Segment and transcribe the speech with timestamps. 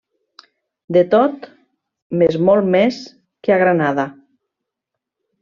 [0.95, 1.45] De tot,
[2.21, 2.99] més molt més
[3.49, 4.09] que a Granada.